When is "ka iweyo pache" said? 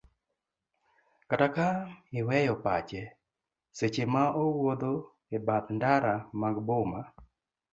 1.55-3.01